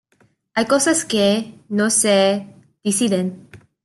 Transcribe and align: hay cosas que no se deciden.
hay 0.55 0.65
cosas 0.65 1.05
que 1.05 1.59
no 1.69 1.91
se 1.91 2.47
deciden. 2.83 3.47